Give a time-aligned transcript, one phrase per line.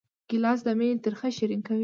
[0.29, 1.79] ګیلاس د مینې ترخه شیرین کوي.